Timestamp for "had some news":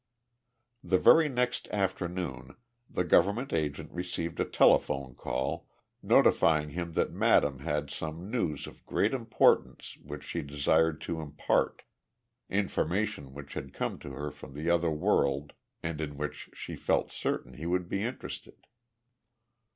7.59-8.65